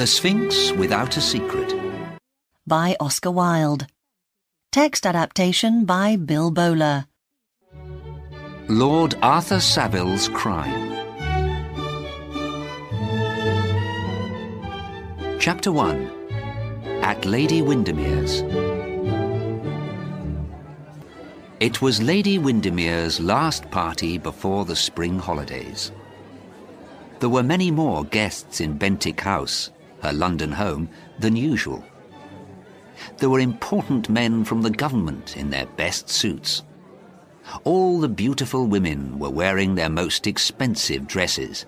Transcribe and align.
The 0.00 0.06
Sphinx 0.06 0.72
Without 0.72 1.18
a 1.18 1.20
Secret. 1.20 1.74
by 2.66 2.96
Oscar 3.00 3.30
Wilde. 3.30 3.86
Text 4.72 5.04
adaptation 5.04 5.84
by 5.84 6.16
Bill 6.16 6.50
Bowler. 6.50 7.04
Lord 8.66 9.14
Arthur 9.20 9.60
Savile's 9.60 10.26
Crime. 10.28 10.96
Chapter 15.38 15.70
1 15.70 16.10
At 17.02 17.26
Lady 17.26 17.60
Windermere's. 17.60 18.40
It 21.60 21.82
was 21.82 22.00
Lady 22.00 22.38
Windermere's 22.38 23.20
last 23.20 23.70
party 23.70 24.16
before 24.16 24.64
the 24.64 24.76
spring 24.76 25.18
holidays. 25.18 25.92
There 27.18 27.28
were 27.28 27.42
many 27.42 27.70
more 27.70 28.04
guests 28.04 28.62
in 28.62 28.78
Bentinck 28.78 29.20
House, 29.20 29.70
her 30.02 30.12
London 30.12 30.52
home, 30.52 30.88
than 31.18 31.36
usual. 31.36 31.84
There 33.18 33.30
were 33.30 33.40
important 33.40 34.08
men 34.08 34.44
from 34.44 34.62
the 34.62 34.70
government 34.70 35.36
in 35.36 35.50
their 35.50 35.66
best 35.66 36.08
suits. 36.08 36.62
All 37.64 38.00
the 38.00 38.08
beautiful 38.08 38.66
women 38.66 39.18
were 39.18 39.30
wearing 39.30 39.74
their 39.74 39.88
most 39.88 40.26
expensive 40.26 41.06
dresses. 41.06 41.66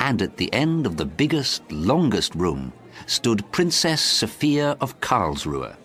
And 0.00 0.22
at 0.22 0.38
the 0.38 0.52
end 0.52 0.86
of 0.86 0.96
the 0.96 1.04
biggest, 1.04 1.70
longest 1.70 2.34
room 2.34 2.72
stood 3.06 3.50
Princess 3.52 4.00
Sophia 4.00 4.76
of 4.80 5.00
Karlsruhe, 5.00 5.76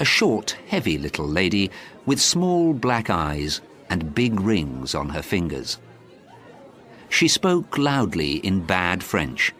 a 0.00 0.04
short, 0.04 0.56
heavy 0.66 0.98
little 0.98 1.26
lady 1.26 1.70
with 2.06 2.20
small 2.20 2.72
black 2.72 3.10
eyes 3.10 3.60
and 3.90 4.14
big 4.14 4.40
rings 4.40 4.94
on 4.94 5.10
her 5.10 5.22
fingers. 5.22 5.78
She 7.08 7.28
spoke 7.28 7.78
loudly 7.78 8.36
in 8.36 8.64
bad 8.64 9.02
French 9.02 9.52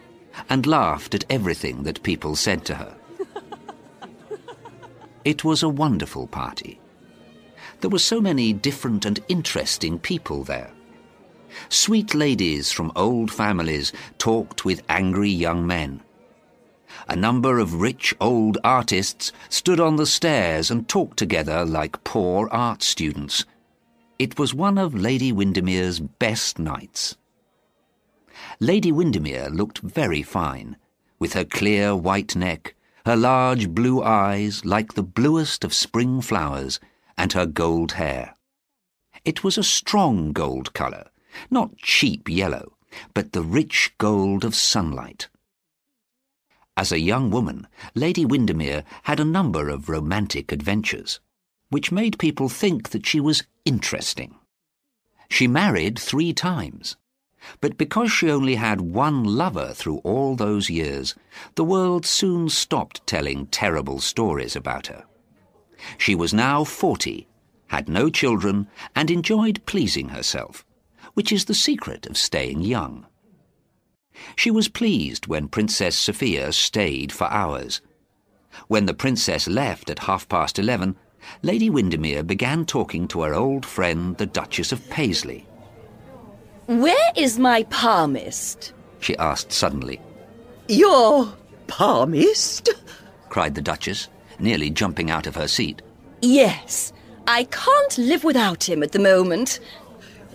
and 0.49 0.65
laughed 0.65 1.15
at 1.15 1.25
everything 1.29 1.83
that 1.83 2.03
people 2.03 2.35
said 2.35 2.65
to 2.65 2.75
her. 2.75 2.95
It 5.25 5.43
was 5.43 5.61
a 5.61 5.69
wonderful 5.69 6.27
party. 6.27 6.79
There 7.81 7.89
were 7.89 7.99
so 7.99 8.21
many 8.21 8.53
different 8.53 9.05
and 9.05 9.19
interesting 9.27 9.99
people 9.99 10.43
there. 10.43 10.71
Sweet 11.69 12.13
ladies 12.13 12.71
from 12.71 12.91
old 12.95 13.31
families 13.31 13.91
talked 14.17 14.65
with 14.65 14.83
angry 14.89 15.29
young 15.29 15.65
men. 15.67 16.01
A 17.07 17.15
number 17.15 17.59
of 17.59 17.81
rich 17.81 18.13
old 18.19 18.57
artists 18.63 19.31
stood 19.49 19.79
on 19.79 19.95
the 19.95 20.05
stairs 20.05 20.71
and 20.71 20.87
talked 20.87 21.17
together 21.17 21.65
like 21.65 22.03
poor 22.03 22.47
art 22.49 22.83
students. 22.83 23.45
It 24.17 24.37
was 24.37 24.53
one 24.53 24.77
of 24.77 24.93
Lady 24.93 25.31
Windermere's 25.31 25.99
best 25.99 26.59
nights. 26.59 27.15
Lady 28.59 28.91
Windermere 28.91 29.49
looked 29.49 29.79
very 29.79 30.23
fine, 30.23 30.77
with 31.19 31.33
her 31.33 31.45
clear 31.45 31.95
white 31.95 32.35
neck, 32.35 32.75
her 33.05 33.15
large 33.15 33.69
blue 33.69 34.01
eyes 34.01 34.63
like 34.65 34.93
the 34.93 35.03
bluest 35.03 35.63
of 35.63 35.73
spring 35.73 36.21
flowers, 36.21 36.79
and 37.17 37.33
her 37.33 37.45
gold 37.45 37.93
hair. 37.93 38.35
It 39.25 39.43
was 39.43 39.57
a 39.57 39.63
strong 39.63 40.31
gold 40.31 40.73
colour, 40.73 41.09
not 41.49 41.77
cheap 41.77 42.29
yellow, 42.29 42.77
but 43.13 43.33
the 43.33 43.43
rich 43.43 43.93
gold 43.97 44.43
of 44.45 44.55
sunlight. 44.55 45.29
As 46.77 46.91
a 46.91 46.99
young 46.99 47.29
woman, 47.29 47.67
Lady 47.93 48.25
Windermere 48.25 48.83
had 49.03 49.19
a 49.19 49.25
number 49.25 49.69
of 49.69 49.89
romantic 49.89 50.51
adventures, 50.51 51.19
which 51.69 51.91
made 51.91 52.17
people 52.17 52.47
think 52.47 52.89
that 52.89 53.05
she 53.05 53.19
was 53.19 53.43
interesting. 53.65 54.35
She 55.29 55.47
married 55.47 55.99
three 55.99 56.33
times, 56.33 56.95
but 57.61 57.77
because 57.77 58.11
she 58.11 58.29
only 58.29 58.55
had 58.55 58.81
one 58.81 59.23
lover 59.23 59.73
through 59.73 59.97
all 59.99 60.35
those 60.35 60.69
years, 60.69 61.15
the 61.55 61.63
world 61.63 62.05
soon 62.05 62.49
stopped 62.49 63.05
telling 63.07 63.47
terrible 63.47 63.99
stories 63.99 64.55
about 64.55 64.87
her. 64.87 65.05
She 65.97 66.15
was 66.15 66.33
now 66.33 66.63
forty, 66.63 67.27
had 67.67 67.87
no 67.87 68.09
children, 68.09 68.67
and 68.95 69.09
enjoyed 69.09 69.65
pleasing 69.65 70.09
herself, 70.09 70.65
which 71.13 71.31
is 71.31 71.45
the 71.45 71.53
secret 71.53 72.05
of 72.07 72.17
staying 72.17 72.61
young. 72.61 73.05
She 74.35 74.51
was 74.51 74.67
pleased 74.67 75.27
when 75.27 75.47
Princess 75.47 75.95
Sophia 75.95 76.51
stayed 76.51 77.11
for 77.11 77.31
hours. 77.31 77.81
When 78.67 78.85
the 78.85 78.93
princess 78.93 79.47
left 79.47 79.89
at 79.89 79.99
half 79.99 80.27
past 80.27 80.59
eleven, 80.59 80.97
Lady 81.41 81.69
Windermere 81.69 82.23
began 82.23 82.65
talking 82.65 83.07
to 83.09 83.21
her 83.21 83.33
old 83.33 83.65
friend, 83.65 84.17
the 84.17 84.25
Duchess 84.25 84.71
of 84.71 84.89
Paisley. 84.89 85.45
Where 86.69 87.11
is 87.15 87.39
my 87.39 87.63
palmist? 87.63 88.73
She 88.99 89.17
asked 89.17 89.51
suddenly, 89.51 89.99
Your 90.67 91.33
palmist? 91.65 92.69
cried 93.29 93.55
the 93.55 93.61
Duchess, 93.61 94.07
nearly 94.37 94.69
jumping 94.69 95.09
out 95.09 95.25
of 95.25 95.35
her 95.35 95.47
seat. 95.47 95.81
Yes, 96.21 96.93
I 97.25 97.45
can't 97.45 97.97
live 97.97 98.23
without 98.23 98.69
him 98.69 98.83
at 98.83 98.91
the 98.91 98.99
moment. 98.99 99.59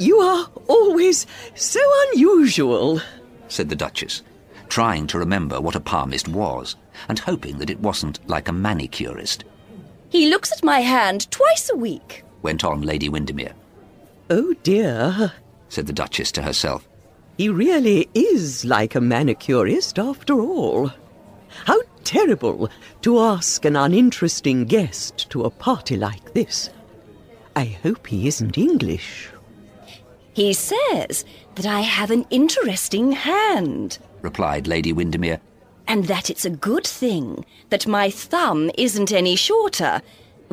You 0.01 0.19
are 0.19 0.49
always 0.67 1.25
so 1.55 1.79
unusual. 2.11 3.01
said 3.47 3.69
the 3.69 3.77
Duchess, 3.77 4.23
trying 4.69 5.07
to 5.07 5.21
remember 5.21 5.61
what 5.61 5.77
a 5.77 5.81
palmist 5.81 6.27
was, 6.27 6.75
and 7.09 7.21
hoping 7.21 7.59
that 7.59 7.71
it 7.71 7.79
wasn't 7.79 8.19
like 8.29 8.49
a 8.49 8.53
manicurist, 8.53 9.45
He 10.09 10.29
looks 10.29 10.51
at 10.51 10.65
my 10.65 10.81
hand 10.81 11.31
twice 11.31 11.71
a 11.73 11.77
week. 11.77 12.25
went 12.43 12.65
on 12.65 12.83
Lady 12.83 13.09
Windermere, 13.09 13.55
Oh 14.31 14.55
dear, 14.65 15.33
said 15.75 15.87
the 15.87 15.93
Duchess 15.93 16.33
to 16.33 16.43
herself. 16.43 16.89
he 17.37 17.49
really 17.49 18.09
is 18.15 18.65
like 18.65 18.95
a 18.95 19.01
manicurist 19.01 19.99
after 19.99 20.35
all. 20.35 20.93
How 21.67 21.81
terrible 22.05 22.69
to 23.03 23.19
ask 23.19 23.65
an 23.65 23.77
uninteresting 23.77 24.67
guest 24.67 25.29
to 25.31 25.43
a 25.43 25.51
party 25.51 25.97
like 25.97 26.33
this. 26.35 26.71
I 27.57 27.65
hope 27.83 28.07
he 28.07 28.29
isn't 28.29 28.59
English. 28.59 29.31
He 30.33 30.53
says 30.53 31.25
that 31.55 31.67
I 31.67 31.81
have 31.81 32.11
an 32.11 32.25
interesting 32.31 33.13
hand, 33.13 33.99
replied 34.23 34.67
Lady 34.67 34.93
Windermere. 34.93 35.41
and 35.87 36.05
that 36.07 36.31
it's 36.31 36.45
a 36.45 36.51
good 36.51 36.87
thing 36.87 37.45
that 37.71 37.87
my 37.87 38.11
thumb 38.11 38.71
isn't 38.79 39.13
any 39.13 39.37
shorter, 39.37 40.03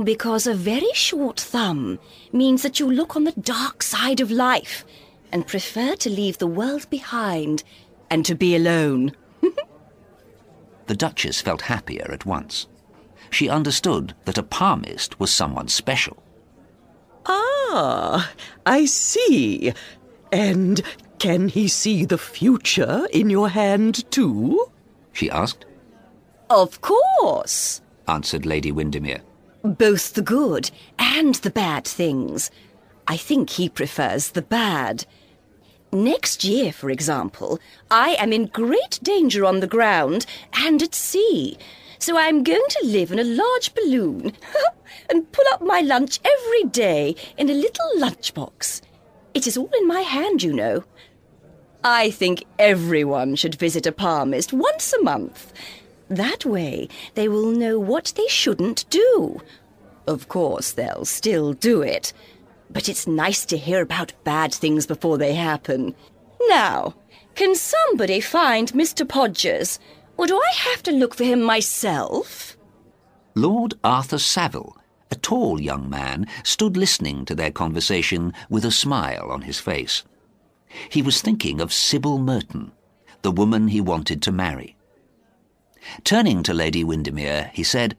because 0.04 0.46
a 0.48 0.54
very 0.54 0.94
short 0.94 1.40
thumb 1.40 2.00
means 2.32 2.62
that 2.64 2.80
you 2.80 2.92
look 2.92 3.16
on 3.16 3.24
the 3.24 3.32
dark 3.34 3.84
side 3.84 4.20
of 4.20 4.32
life 4.32 4.84
and 5.32 5.48
prefer 5.48 5.96
to 5.96 6.10
leave 6.10 6.38
the 6.38 6.48
world 6.48 6.90
behind 6.90 7.64
and 8.10 8.26
to 8.26 8.36
be 8.36 8.56
alone. 8.56 9.14
The 10.88 10.96
Duchess 10.98 11.40
felt 11.40 11.62
happier 11.62 12.10
at 12.12 12.26
once. 12.26 12.68
She 13.30 13.48
understood 13.48 14.14
that 14.26 14.38
a 14.38 14.44
palmist 14.44 15.20
was 15.22 15.32
someone 15.32 15.70
special. 15.70 16.22
Ah, 17.26 18.30
I 18.66 18.84
see. 18.86 19.74
And 20.34 20.82
can 21.20 21.48
he 21.48 21.70
see 21.70 22.04
the 22.04 22.18
future 22.18 23.08
in 23.14 23.30
your 23.30 23.48
hand 23.50 24.10
too? 24.12 24.70
She 25.14 25.30
asked, 25.30 25.66
Of 26.50 26.82
course. 26.82 27.82
answered 28.08 28.46
Lady 28.46 28.72
Windermere. 28.72 29.22
Both 29.64 30.14
the 30.16 30.22
good 30.22 30.72
and 31.00 31.36
the 31.36 31.52
bad 31.52 31.86
things. 31.86 32.52
I 33.08 33.16
think 33.16 33.52
he 33.52 33.70
prefers 33.70 34.32
the 34.32 34.42
bad. 34.42 35.06
Next 35.94 36.46
year, 36.46 36.72
for 36.72 36.90
example, 36.90 37.60
I 37.90 38.12
am 38.12 38.32
in 38.32 38.46
great 38.46 39.00
danger 39.04 39.44
on 39.44 39.60
the 39.60 39.68
ground 39.68 40.26
and 40.54 40.82
at 40.82 40.96
sea. 40.96 41.58
So 42.00 42.18
I'm 42.18 42.44
going 42.44 42.64
to 42.70 42.86
live 42.86 43.12
in 43.12 43.20
a 43.20 43.24
large 43.24 43.74
balloon 43.76 44.32
and 45.10 45.32
pull 45.34 45.46
up 45.52 45.62
my 45.62 45.82
lunch 45.82 46.22
every 46.24 46.64
day 46.70 47.16
in 47.38 47.50
a 47.50 47.54
little 47.54 47.92
lunchbox. 47.98 48.82
It 49.34 49.48
is 49.48 49.58
all 49.58 49.70
in 49.78 49.86
my 49.88 50.02
hand, 50.02 50.44
you 50.44 50.54
know. 50.54 50.86
I 51.84 52.10
think 52.10 52.46
everyone 52.58 53.36
should 53.36 53.56
visit 53.56 53.86
a 53.86 53.92
palmist 53.92 54.54
once 54.54 54.94
a 54.94 55.02
month. 55.02 55.52
That 56.08 56.46
way, 56.46 56.88
they 57.16 57.28
will 57.28 57.52
know 57.52 57.80
what 57.80 58.14
they 58.16 58.28
shouldn't 58.28 58.90
do. 58.90 59.42
Of 60.08 60.30
course, 60.30 60.72
they'll 60.72 61.06
still 61.06 61.54
do 61.54 61.82
it. 61.82 62.14
But 62.74 62.90
it's 62.90 63.08
nice 63.08 63.46
to 63.46 63.58
hear 63.58 63.82
about 63.82 64.14
bad 64.24 64.54
things 64.54 64.86
before 64.86 65.18
they 65.18 65.34
happen. 65.34 65.96
Now, 66.48 66.96
can 67.36 67.56
somebody 67.56 68.20
find 68.20 68.72
Mr. 68.74 69.06
Podgers? 69.08 69.80
Or 70.18 70.28
do 70.28 70.38
I 70.38 70.52
have 70.70 70.84
to 70.84 70.92
look 70.92 71.16
for 71.16 71.24
him 71.24 71.42
myself? 71.42 72.58
Lord 73.36 73.76
Arthur 73.84 74.18
Savile, 74.18 74.78
a 75.10 75.16
tall 75.16 75.60
young 75.60 75.90
man, 75.90 76.28
stood 76.44 76.78
listening 76.78 77.26
to 77.26 77.36
their 77.36 77.52
conversation 77.52 78.34
with 78.50 78.66
a 78.66 78.72
smile 78.72 79.30
on 79.32 79.42
his 79.42 79.60
face. 79.60 80.04
He 80.90 81.02
was 81.02 81.22
thinking 81.22 81.60
of 81.60 81.74
Sybil 81.74 82.20
Merton, 82.20 82.72
the 83.22 83.32
woman 83.32 83.70
he 83.70 83.82
wanted 83.82 84.22
to 84.24 84.32
marry. 84.32 84.76
Turning 86.04 86.44
to 86.44 86.54
Lady 86.54 86.84
Windermere, 86.84 87.52
he 87.54 87.64
said, 87.64 87.98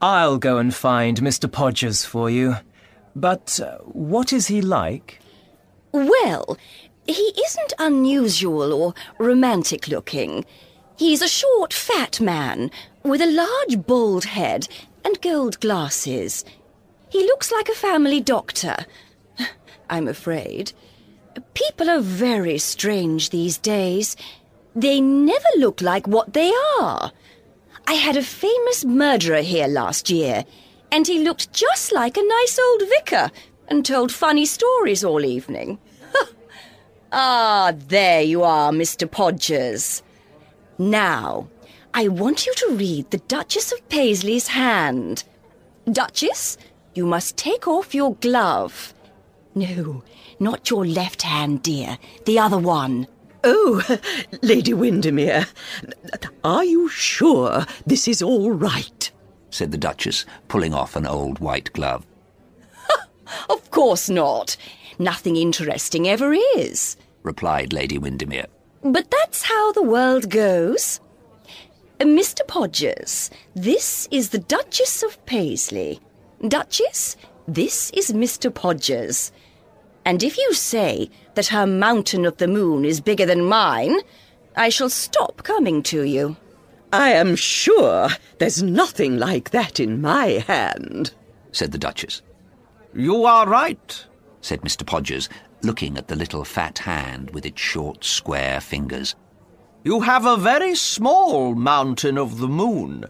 I'll 0.00 0.38
go 0.38 0.58
and 0.58 0.74
find 0.74 1.20
Mr. 1.20 1.50
Podgers 1.50 2.04
for 2.04 2.28
you. 2.28 2.56
But 3.16 3.58
uh, 3.60 3.78
what 3.78 4.30
is 4.30 4.48
he 4.48 4.60
like? 4.60 5.20
Well, 5.90 6.58
he 7.06 7.32
isn't 7.46 7.72
unusual 7.78 8.74
or 8.74 8.94
romantic 9.18 9.88
looking. 9.88 10.44
He's 10.98 11.22
a 11.22 11.28
short, 11.28 11.72
fat 11.72 12.20
man 12.20 12.70
with 13.02 13.22
a 13.22 13.26
large, 13.26 13.86
bald 13.86 14.26
head 14.26 14.68
and 15.02 15.20
gold 15.22 15.58
glasses. 15.60 16.44
He 17.08 17.24
looks 17.24 17.50
like 17.50 17.70
a 17.70 17.74
family 17.74 18.20
doctor. 18.20 18.84
I'm 19.90 20.08
afraid. 20.08 20.72
People 21.54 21.88
are 21.88 22.00
very 22.00 22.58
strange 22.58 23.30
these 23.30 23.56
days. 23.56 24.14
They 24.74 25.00
never 25.00 25.48
look 25.56 25.80
like 25.80 26.06
what 26.06 26.34
they 26.34 26.52
are. 26.80 27.12
I 27.86 27.94
had 27.94 28.18
a 28.18 28.22
famous 28.22 28.84
murderer 28.84 29.40
here 29.40 29.68
last 29.68 30.10
year, 30.10 30.44
and 30.90 31.06
he 31.06 31.22
looked 31.22 31.52
just 31.52 31.92
like 31.92 32.16
a 32.16 32.22
nice 32.22 32.58
old 32.58 32.82
vicar 32.88 33.30
and 33.68 33.84
told 33.84 34.12
funny 34.12 34.46
stories 34.46 35.04
all 35.04 35.24
evening. 35.24 35.78
ah, 37.12 37.72
there 37.76 38.22
you 38.22 38.42
are, 38.42 38.70
Mr. 38.72 39.08
Podgers. 39.08 40.02
Now, 40.78 41.48
I 41.94 42.08
want 42.08 42.46
you 42.46 42.54
to 42.54 42.74
read 42.74 43.10
the 43.10 43.18
Duchess 43.18 43.72
of 43.72 43.88
Paisley's 43.88 44.48
hand. 44.48 45.24
Duchess, 45.90 46.58
you 46.94 47.06
must 47.06 47.36
take 47.36 47.66
off 47.66 47.94
your 47.94 48.14
glove. 48.16 48.92
No, 49.54 50.02
not 50.38 50.68
your 50.68 50.84
left 50.84 51.22
hand, 51.22 51.62
dear. 51.62 51.98
The 52.26 52.38
other 52.38 52.58
one. 52.58 53.06
Oh, 53.44 53.82
Lady 54.42 54.74
Windermere, 54.74 55.46
are 56.44 56.64
you 56.64 56.88
sure 56.88 57.64
this 57.86 58.08
is 58.08 58.20
all 58.20 58.50
right? 58.50 58.95
Said 59.56 59.72
the 59.72 59.78
Duchess, 59.78 60.24
pulling 60.48 60.74
off 60.74 60.96
an 60.96 61.06
old 61.06 61.38
white 61.38 61.72
glove. 61.72 62.04
Of 63.50 63.70
course 63.72 64.08
not. 64.08 64.56
Nothing 64.98 65.36
interesting 65.36 66.06
ever 66.08 66.32
is. 66.56 66.96
replied 67.22 67.72
Lady 67.72 67.98
Windermere. 67.98 68.46
But 68.82 69.10
that's 69.10 69.42
how 69.42 69.72
the 69.72 69.82
world 69.82 70.30
goes. 70.30 71.00
Uh, 72.00 72.04
Mr. 72.04 72.46
Podgers, 72.46 73.30
this 73.54 74.06
is 74.12 74.28
the 74.30 74.38
Duchess 74.38 75.02
of 75.02 75.24
Paisley. 75.26 75.98
Duchess, 76.46 77.16
this 77.48 77.90
is 77.90 78.12
Mr. 78.12 78.50
Podgers. 78.50 79.32
And 80.04 80.22
if 80.22 80.36
you 80.38 80.52
say 80.52 81.10
that 81.34 81.48
her 81.48 81.66
mountain 81.66 82.24
of 82.24 82.36
the 82.36 82.46
moon 82.46 82.84
is 82.84 83.00
bigger 83.00 83.26
than 83.26 83.42
mine, 83.44 83.98
I 84.56 84.68
shall 84.68 84.90
stop 84.90 85.42
coming 85.42 85.82
to 85.84 86.02
you. 86.02 86.36
I 86.92 87.10
am 87.10 87.36
sure 87.36 88.08
there's 88.38 88.62
nothing 88.62 89.18
like 89.18 89.50
that 89.50 89.80
in 89.80 90.00
my 90.00 90.44
hand. 90.46 91.12
said 91.52 91.72
the 91.72 91.78
Duchess. 91.78 92.22
You 92.94 93.24
are 93.24 93.46
right. 93.46 94.06
said 94.40 94.60
Mr. 94.62 94.84
Podgers, 94.84 95.28
looking 95.62 95.98
at 95.98 96.08
the 96.08 96.16
little 96.16 96.44
fat 96.44 96.78
hand 96.78 97.30
with 97.30 97.44
its 97.44 97.60
short, 97.60 98.04
square 98.04 98.60
fingers. 98.60 99.14
You 99.84 100.00
have 100.00 100.26
a 100.26 100.36
very 100.36 100.74
small 100.74 101.54
mountain 101.54 102.18
of 102.18 102.38
the 102.38 102.48
moon, 102.48 103.04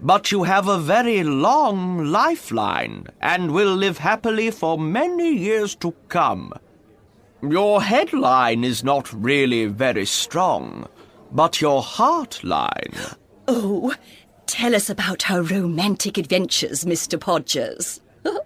but 0.00 0.32
you 0.32 0.44
have 0.44 0.68
a 0.68 0.78
very 0.78 1.22
long 1.22 2.04
lifeline 2.06 3.06
and 3.20 3.52
will 3.52 3.74
live 3.74 3.98
happily 3.98 4.50
for 4.50 4.78
many 4.78 5.32
years 5.36 5.74
to 5.76 5.94
come. 6.08 6.52
Your 7.42 7.82
headline 7.82 8.64
is 8.64 8.84
not 8.84 9.12
really 9.12 9.66
very 9.66 10.06
strong, 10.06 10.88
but 11.32 11.60
your 11.60 11.82
heart 11.82 12.42
line. 12.42 12.94
Oh, 13.48 13.94
tell 14.46 14.74
us 14.74 14.90
about 14.90 15.24
her 15.24 15.42
romantic 15.42 16.18
adventures, 16.18 16.84
Mr. 16.84 17.18
Podgers. 17.18 18.00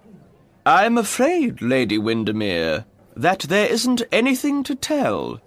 I'm 0.66 0.98
afraid, 0.98 1.60
Lady 1.60 1.98
Windermere, 1.98 2.84
that 3.16 3.40
there 3.40 3.70
isn't 3.70 4.02
anything 4.10 4.62
to 4.64 4.75
tell. 4.75 5.40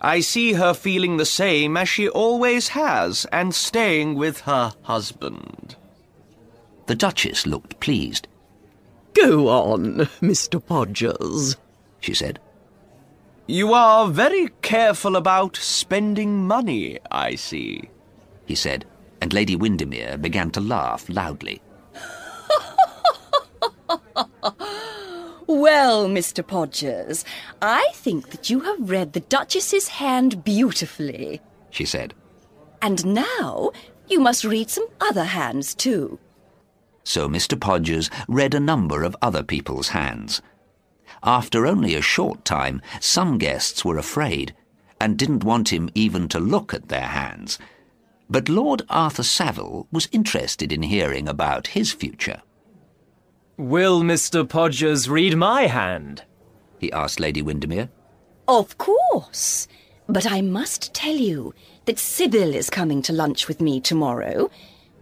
I 0.00 0.20
see 0.20 0.52
her 0.52 0.74
feeling 0.74 1.16
the 1.16 1.24
same 1.24 1.76
as 1.76 1.88
she 1.88 2.08
always 2.08 2.68
has 2.68 3.26
and 3.32 3.54
staying 3.54 4.14
with 4.14 4.40
her 4.40 4.72
husband. 4.82 5.76
The 6.86 6.94
Duchess 6.94 7.46
looked 7.46 7.80
pleased. 7.80 8.28
Go 9.14 9.48
on, 9.48 9.96
Mr. 10.20 10.62
Podgers. 10.62 11.56
She 12.00 12.14
said, 12.14 12.38
You 13.46 13.72
are 13.74 14.08
very 14.08 14.48
careful 14.62 15.14
about 15.16 15.56
spending 15.56 16.46
money, 16.46 16.98
I 17.10 17.36
see. 17.36 17.90
he 18.44 18.54
said, 18.54 18.84
and 19.20 19.32
Lady 19.32 19.56
Windermere 19.56 20.18
began 20.18 20.50
to 20.52 20.60
laugh 20.60 21.08
loudly. 21.08 21.62
Well, 25.48 26.08
Mr. 26.08 26.42
Podgers, 26.44 27.24
I 27.62 27.90
think 27.94 28.30
that 28.30 28.50
you 28.50 28.60
have 28.60 28.90
read 28.90 29.12
the 29.12 29.20
Duchess's 29.20 29.86
hand 29.88 30.42
beautifully. 30.42 31.40
She 31.70 31.84
said. 31.84 32.14
And 32.82 33.06
now 33.06 33.70
you 34.08 34.18
must 34.18 34.44
read 34.44 34.70
some 34.70 34.88
other 35.00 35.22
hands 35.24 35.72
too. 35.72 36.18
So 37.04 37.28
Mr. 37.28 37.56
Podgers 37.56 38.10
read 38.26 38.54
a 38.54 38.60
number 38.60 39.04
of 39.04 39.16
other 39.22 39.44
people's 39.44 39.88
hands. 39.90 40.42
After 41.26 41.66
only 41.66 41.96
a 41.96 42.00
short 42.00 42.44
time, 42.44 42.80
some 43.00 43.36
guests 43.36 43.84
were 43.84 43.98
afraid 43.98 44.54
and 45.00 45.18
didn't 45.18 45.42
want 45.42 45.72
him 45.72 45.90
even 45.92 46.28
to 46.28 46.38
look 46.38 46.72
at 46.72 46.88
their 46.88 47.08
hands. 47.08 47.58
But 48.30 48.48
Lord 48.48 48.82
Arthur 48.88 49.24
Savile 49.24 49.88
was 49.90 50.08
interested 50.12 50.72
in 50.72 50.82
hearing 50.82 51.28
about 51.28 51.68
his 51.68 51.92
future. 51.92 52.42
Will 53.56 54.02
Mr. 54.02 54.46
Podgers 54.46 55.08
read 55.08 55.36
my 55.36 55.62
hand? 55.62 56.22
He 56.78 56.92
asked 56.92 57.18
Lady 57.18 57.42
Windermere. 57.42 57.88
Of 58.46 58.78
course. 58.78 59.66
But 60.08 60.30
I 60.30 60.40
must 60.42 60.94
tell 60.94 61.16
you 61.16 61.54
that 61.86 61.98
Sybil 61.98 62.54
is 62.54 62.70
coming 62.70 63.02
to 63.02 63.12
lunch 63.12 63.48
with 63.48 63.60
me 63.60 63.80
tomorrow. 63.80 64.48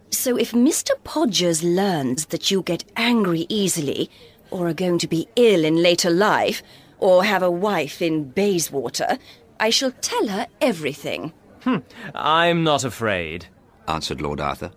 So 0.09 0.37
if 0.37 0.53
Mr. 0.53 0.91
Podgers 1.03 1.61
learns 1.63 2.27
that 2.27 2.49
you 2.49 2.63
get 2.63 2.85
angry 2.95 3.45
easily, 3.49 4.09
or 4.55 4.69
are 4.69 4.73
going 4.73 4.97
to 4.99 5.07
be 5.07 5.27
ill 5.35 5.65
in 5.65 5.75
later 5.83 6.09
life, 6.09 6.63
or 6.97 7.25
have 7.25 7.43
a 7.43 7.51
wife 7.51 8.01
in 8.01 8.23
Bayswater, 8.23 9.17
I 9.59 9.69
shall 9.69 9.91
tell 9.91 10.27
her 10.29 10.47
everything. 10.61 11.33
Hmm, 11.63 11.79
I'm 12.13 12.63
not 12.63 12.85
afraid. 12.85 13.47
answered 13.85 14.21
Lord 14.21 14.39
Arthur. 14.39 14.71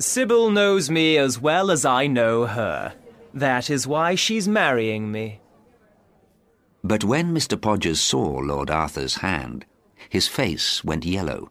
Sybil 0.00 0.50
knows 0.50 0.90
me 0.90 1.16
as 1.16 1.40
well 1.40 1.70
as 1.70 1.84
I 1.84 2.08
know 2.08 2.46
her. 2.46 2.92
That 3.32 3.70
is 3.70 3.86
why 3.86 4.16
she's 4.16 4.48
marrying 4.48 5.12
me. 5.12 5.40
But 6.82 7.04
when 7.04 7.32
Mr. 7.32 7.56
Podgers 7.56 7.98
saw 7.98 8.38
Lord 8.38 8.68
Arthur's 8.68 9.16
hand, 9.16 9.64
his 10.08 10.26
face 10.26 10.82
went 10.82 11.04
yellow. 11.04 11.50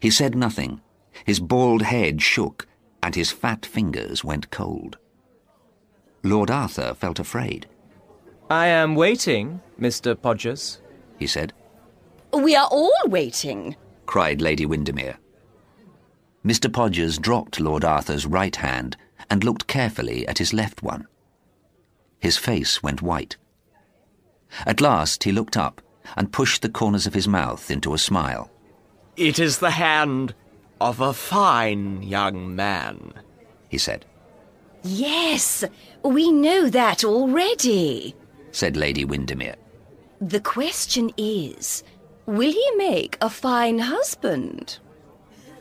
He 0.00 0.10
said 0.10 0.34
nothing. 0.34 0.80
His 1.26 1.40
bald 1.40 1.82
head 1.82 2.22
shook, 2.22 2.66
and 3.02 3.14
his 3.14 3.32
fat 3.32 3.66
fingers 3.66 4.24
went 4.24 4.50
cold. 4.50 4.96
Lord 6.22 6.50
Arthur 6.50 6.94
felt 6.94 7.18
afraid. 7.18 7.66
I 8.50 8.66
am 8.66 8.94
waiting, 8.94 9.60
Mr. 9.80 10.14
Podgers. 10.14 10.78
He 11.18 11.26
said, 11.26 11.52
We 12.32 12.54
are 12.54 12.68
all 12.70 12.92
waiting. 13.06 13.76
cried 14.06 14.40
Lady 14.40 14.66
Windermere. 14.66 15.18
Mr. 16.44 16.70
Podgers 16.70 17.20
dropped 17.20 17.60
Lord 17.60 17.84
Arthur's 17.84 18.26
right 18.26 18.54
hand 18.56 18.96
and 19.30 19.44
looked 19.44 19.66
carefully 19.66 20.26
at 20.26 20.38
his 20.38 20.52
left 20.52 20.82
one. 20.82 21.06
His 22.18 22.36
face 22.36 22.82
went 22.82 23.02
white. 23.02 23.36
At 24.66 24.80
last 24.80 25.24
he 25.24 25.32
looked 25.32 25.56
up 25.56 25.80
and 26.16 26.32
pushed 26.32 26.62
the 26.62 26.68
corners 26.68 27.06
of 27.06 27.14
his 27.14 27.28
mouth 27.28 27.70
into 27.70 27.94
a 27.94 27.98
smile. 27.98 28.50
It 29.16 29.38
is 29.38 29.58
the 29.58 29.70
hand 29.70 30.34
of 30.80 31.00
a 31.00 31.12
fine 31.12 32.02
young 32.02 32.54
man. 32.54 33.12
He 33.68 33.78
said, 33.78 34.04
Yes, 34.82 35.64
we 36.02 36.32
know 36.32 36.68
that 36.68 37.04
already. 37.04 38.14
said 38.50 38.76
Lady 38.76 39.04
Windermere. 39.04 39.56
The 40.20 40.40
question 40.40 41.10
is, 41.16 41.82
will 42.26 42.52
he 42.52 42.70
make 42.76 43.16
a 43.20 43.30
fine 43.30 43.78
husband? 43.78 44.78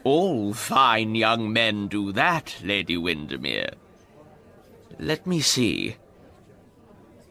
All 0.03 0.53
fine 0.53 1.13
young 1.15 1.53
men 1.53 1.87
do 1.87 2.11
that, 2.13 2.55
Lady 2.63 2.97
Windermere. 2.97 3.71
Let 4.99 5.25
me 5.27 5.41
see. 5.41 5.95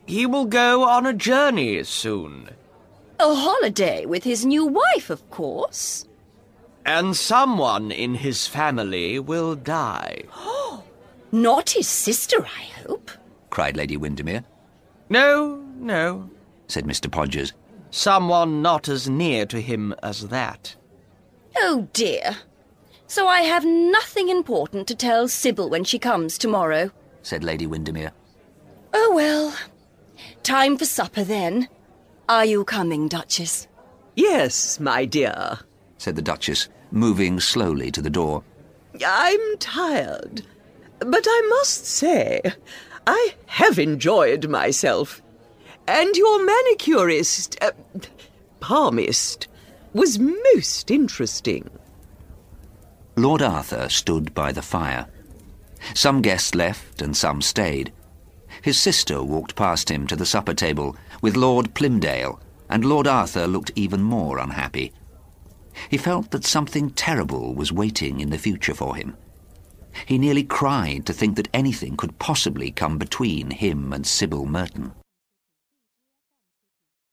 He 0.07 0.27
will 0.27 0.47
go 0.47 0.85
on 0.85 1.07
a 1.07 1.13
journey 1.13 1.83
soon, 1.85 2.51
A 3.21 3.35
holiday 3.35 4.07
with 4.07 4.25
his 4.25 4.45
new 4.47 4.67
wife, 4.67 5.11
of 5.11 5.29
course. 5.31 6.07
and 6.87 7.15
someone 7.17 7.91
in 7.93 8.15
his 8.15 8.47
family 8.47 9.19
will 9.19 9.55
die. 9.55 10.23
Not 11.33 11.71
his 11.71 11.89
sister, 11.89 12.45
I 12.45 12.65
hope. 12.87 13.11
cried 13.51 13.77
Lady 13.77 13.97
Windermere. 13.97 14.45
No, 15.09 15.57
no, 15.77 16.31
said 16.69 16.85
Mr. 16.85 17.11
Podgers. 17.11 17.53
someone 17.91 18.63
not 18.63 18.89
as 18.89 19.09
near 19.09 19.45
to 19.47 19.61
him 19.61 19.93
as 20.03 20.29
that. 20.29 20.77
Oh 21.57 21.89
dear. 21.93 22.37
So 23.09 23.27
I 23.27 23.41
have 23.41 23.65
nothing 23.65 24.29
important 24.29 24.87
to 24.87 24.95
tell 24.95 25.27
Sybil 25.27 25.69
when 25.69 25.83
she 25.83 25.99
comes 25.99 26.39
tomorrow. 26.39 26.91
said 27.23 27.43
Lady 27.43 27.67
Windermere. 27.67 28.13
Oh 28.95 29.13
well. 29.15 29.55
Time 30.45 30.77
for 30.79 30.85
supper 30.85 31.25
then. 31.25 31.69
Are 32.29 32.45
you 32.45 32.65
coming, 32.65 33.09
Duchess? 33.09 33.67
Yes, 34.15 34.79
my 34.79 35.05
dear. 35.05 35.59
said 35.99 36.15
the 36.15 36.23
Duchess, 36.23 36.69
moving 36.93 37.41
slowly 37.41 37.91
to 37.91 38.01
the 38.03 38.11
door. 38.11 38.45
I'm 39.05 39.57
tired, 39.59 40.43
but 41.01 41.27
I 41.27 41.47
must 41.49 41.87
say, 41.87 42.41
I 43.07 43.35
have 43.47 43.79
enjoyed 43.79 44.49
myself. 44.49 45.23
And 45.89 46.15
your 46.17 46.45
manicurist, 46.45 47.57
uh, 47.61 47.73
palmist, 48.61 49.49
was 49.93 50.19
most 50.19 50.91
interesting. 50.91 51.69
Lord 53.17 53.43
Arthur 53.43 53.89
stood 53.89 54.33
by 54.35 54.53
the 54.53 54.63
fire. 54.63 55.07
Some 55.95 56.23
guests 56.23 56.55
left 56.55 57.03
and 57.03 57.17
some 57.17 57.43
stayed. 57.43 57.93
His 58.63 58.79
sister 58.79 59.23
walked 59.23 59.57
past 59.57 59.91
him 59.91 60.07
to 60.07 60.17
the 60.17 60.27
supper 60.27 60.55
table 60.55 60.97
with 61.23 61.37
Lord 61.37 61.75
Plymdale, 61.75 62.39
and 62.69 62.85
Lord 62.85 63.07
Arthur 63.07 63.47
looked 63.47 63.73
even 63.75 64.03
more 64.03 64.39
unhappy. 64.39 64.93
He 65.89 65.97
felt 65.97 66.31
that 66.31 66.45
something 66.45 66.91
terrible 66.91 67.55
was 67.55 67.73
waiting 67.73 68.21
in 68.21 68.31
the 68.31 68.39
future 68.39 68.75
for 68.75 68.97
him. 68.97 69.17
He 70.07 70.19
nearly 70.19 70.45
cried 70.45 71.07
to 71.07 71.13
think 71.13 71.37
that 71.37 71.49
anything 71.53 71.97
could 71.97 72.19
possibly 72.19 72.71
come 72.71 72.99
between 72.99 73.51
him 73.51 73.93
and 73.93 74.07
Sybil 74.07 74.47
Merton. 74.47 74.93